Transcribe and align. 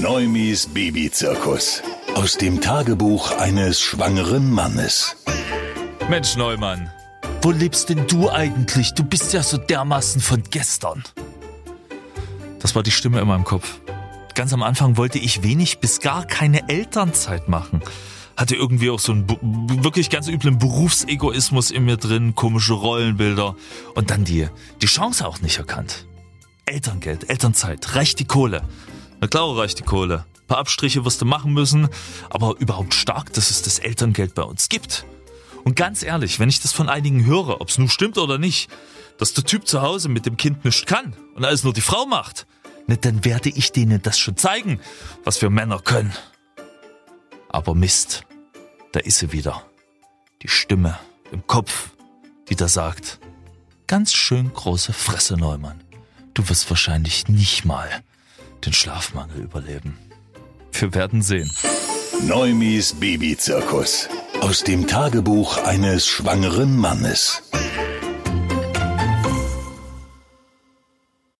Neumis 0.00 0.68
Babyzirkus. 0.68 1.82
Aus 2.14 2.36
dem 2.36 2.60
Tagebuch 2.60 3.32
eines 3.32 3.80
schwangeren 3.80 4.48
Mannes. 4.48 5.16
Mensch, 6.08 6.36
Neumann, 6.36 6.88
wo 7.42 7.50
lebst 7.50 7.88
denn 7.88 8.06
du 8.06 8.30
eigentlich? 8.30 8.94
Du 8.94 9.02
bist 9.02 9.32
ja 9.32 9.42
so 9.42 9.56
dermaßen 9.56 10.20
von 10.20 10.44
gestern. 10.50 11.02
Das 12.60 12.76
war 12.76 12.84
die 12.84 12.92
Stimme 12.92 13.20
in 13.20 13.26
meinem 13.26 13.42
Kopf. 13.42 13.80
Ganz 14.36 14.52
am 14.52 14.62
Anfang 14.62 14.96
wollte 14.96 15.18
ich 15.18 15.42
wenig 15.42 15.80
bis 15.80 15.98
gar 15.98 16.24
keine 16.24 16.68
Elternzeit 16.68 17.48
machen. 17.48 17.82
Hatte 18.36 18.54
irgendwie 18.54 18.90
auch 18.90 19.00
so 19.00 19.10
einen 19.10 19.28
wirklich 19.82 20.10
ganz 20.10 20.28
üblen 20.28 20.58
Berufsegoismus 20.58 21.72
in 21.72 21.84
mir 21.84 21.96
drin, 21.96 22.36
komische 22.36 22.74
Rollenbilder 22.74 23.56
und 23.96 24.10
dann 24.10 24.22
die, 24.22 24.46
die 24.80 24.86
Chance 24.86 25.26
auch 25.26 25.40
nicht 25.40 25.58
erkannt. 25.58 26.06
Elterngeld, 26.66 27.28
Elternzeit, 27.30 27.96
reicht 27.96 28.20
die 28.20 28.26
Kohle. 28.26 28.62
Na 29.20 29.26
klar 29.26 29.56
reicht 29.56 29.78
die 29.78 29.84
Kohle. 29.84 30.24
Ein 30.42 30.46
paar 30.46 30.58
Abstriche 30.58 31.04
wirst 31.04 31.20
du 31.20 31.24
machen 31.24 31.52
müssen, 31.52 31.88
aber 32.30 32.56
überhaupt 32.58 32.94
stark, 32.94 33.32
dass 33.32 33.50
es 33.50 33.62
das 33.62 33.78
Elterngeld 33.78 34.34
bei 34.34 34.42
uns 34.42 34.68
gibt. 34.68 35.04
Und 35.64 35.74
ganz 35.74 36.02
ehrlich, 36.02 36.38
wenn 36.38 36.48
ich 36.48 36.60
das 36.60 36.72
von 36.72 36.88
einigen 36.88 37.24
höre, 37.24 37.60
ob 37.60 37.68
es 37.68 37.78
nun 37.78 37.88
stimmt 37.88 38.16
oder 38.16 38.38
nicht, 38.38 38.70
dass 39.18 39.34
der 39.34 39.44
Typ 39.44 39.66
zu 39.66 39.82
Hause 39.82 40.08
mit 40.08 40.24
dem 40.24 40.36
Kind 40.36 40.64
nichts 40.64 40.86
kann 40.86 41.14
und 41.34 41.44
alles 41.44 41.64
nur 41.64 41.72
die 41.72 41.80
Frau 41.80 42.06
macht, 42.06 42.46
ne, 42.86 42.96
dann 42.96 43.24
werde 43.24 43.50
ich 43.50 43.72
denen 43.72 44.00
das 44.00 44.18
schon 44.18 44.36
zeigen, 44.36 44.80
was 45.24 45.42
wir 45.42 45.50
Männer 45.50 45.80
können. 45.80 46.14
Aber 47.48 47.74
Mist, 47.74 48.24
da 48.92 49.00
ist 49.00 49.18
sie 49.18 49.32
wieder. 49.32 49.64
Die 50.42 50.48
Stimme 50.48 50.98
im 51.32 51.46
Kopf, 51.46 51.90
die 52.48 52.56
da 52.56 52.68
sagt, 52.68 53.18
ganz 53.88 54.14
schön 54.14 54.52
große 54.52 54.92
Fresse, 54.92 55.36
Neumann. 55.36 55.82
Du 56.34 56.48
wirst 56.48 56.70
wahrscheinlich 56.70 57.26
nicht 57.26 57.64
mal 57.64 58.04
den 58.64 58.72
Schlafmangel 58.72 59.40
überleben. 59.42 59.98
Wir 60.72 60.94
werden 60.94 61.22
sehen. 61.22 61.50
Neumis 62.26 62.94
Babyzirkus. 62.94 64.08
Aus 64.40 64.62
dem 64.62 64.86
Tagebuch 64.86 65.58
eines 65.64 66.06
schwangeren 66.06 66.76
Mannes. 66.76 67.42